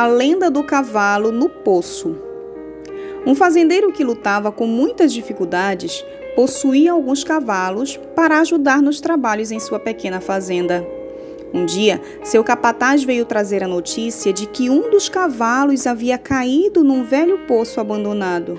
[0.00, 2.16] a lenda do cavalo no poço.
[3.26, 6.02] Um fazendeiro que lutava com muitas dificuldades
[6.34, 10.82] possuía alguns cavalos para ajudar nos trabalhos em sua pequena fazenda.
[11.52, 16.82] Um dia, seu capataz veio trazer a notícia de que um dos cavalos havia caído
[16.82, 18.58] num velho poço abandonado.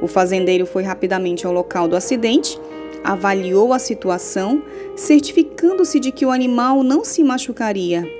[0.00, 2.58] O fazendeiro foi rapidamente ao local do acidente,
[3.04, 4.62] avaliou a situação,
[4.96, 8.17] certificando-se de que o animal não se machucaria.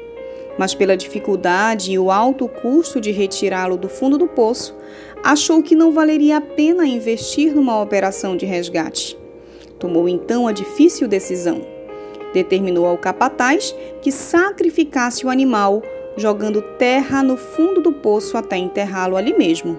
[0.58, 4.74] Mas, pela dificuldade e o alto custo de retirá-lo do fundo do poço,
[5.22, 9.16] achou que não valeria a pena investir numa operação de resgate.
[9.78, 11.60] Tomou então a difícil decisão.
[12.34, 15.82] Determinou ao capataz que sacrificasse o animal,
[16.16, 19.78] jogando terra no fundo do poço até enterrá-lo ali mesmo.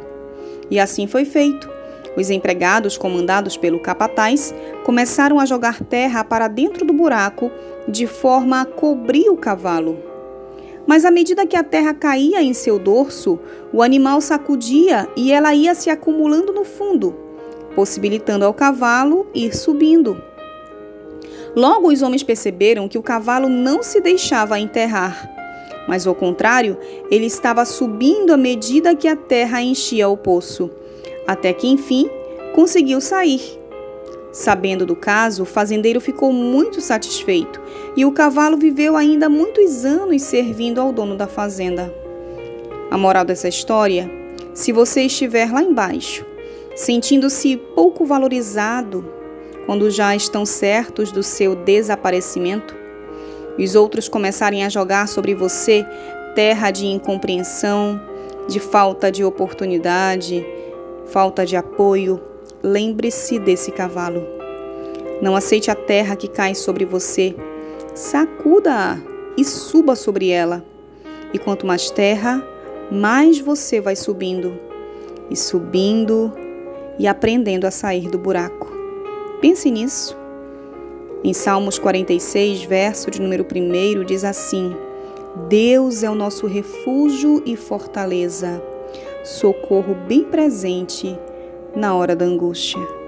[0.71, 1.69] E assim foi feito.
[2.15, 4.53] Os empregados, comandados pelo capataz,
[4.83, 7.51] começaram a jogar terra para dentro do buraco,
[7.87, 10.08] de forma a cobrir o cavalo.
[10.89, 13.37] Mas à medida que a terra caía em seu dorso,
[13.71, 17.15] o animal sacudia e ela ia se acumulando no fundo,
[17.75, 20.19] possibilitando ao cavalo ir subindo.
[21.55, 25.29] Logo, os homens perceberam que o cavalo não se deixava enterrar,
[25.87, 26.75] mas ao contrário,
[27.11, 30.71] ele estava subindo à medida que a terra enchia o poço,
[31.27, 32.09] até que enfim
[32.55, 33.59] conseguiu sair.
[34.31, 37.61] Sabendo do caso, o fazendeiro ficou muito satisfeito
[37.95, 41.93] e o cavalo viveu ainda muitos anos servindo ao dono da fazenda.
[42.91, 44.09] A moral dessa história:
[44.53, 46.25] se você estiver lá embaixo,
[46.75, 49.05] sentindo-se pouco valorizado,
[49.65, 52.75] quando já estão certos do seu desaparecimento,
[53.57, 55.85] e os outros começarem a jogar sobre você
[56.33, 58.01] terra de incompreensão,
[58.47, 60.45] de falta de oportunidade,
[61.07, 62.21] falta de apoio,
[62.63, 64.25] lembre-se desse cavalo.
[65.21, 67.35] Não aceite a terra que cai sobre você,
[67.93, 68.97] sacuda-a
[69.37, 70.63] e suba sobre ela.
[71.33, 72.43] E quanto mais terra,
[72.91, 74.53] mais você vai subindo,
[75.29, 76.33] e subindo
[76.97, 78.71] e aprendendo a sair do buraco.
[79.39, 80.17] Pense nisso.
[81.23, 84.75] Em Salmos 46, verso de número 1, diz assim:
[85.47, 88.61] Deus é o nosso refúgio e fortaleza,
[89.23, 91.17] socorro bem presente
[91.75, 92.98] na hora da angústia.